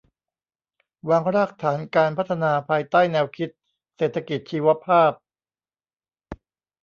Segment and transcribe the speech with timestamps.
[1.09, 3.49] วางรากฐานการพัฒนาภายใต้แนวคิด
[3.95, 5.11] เศรษฐกิจชีวภาพ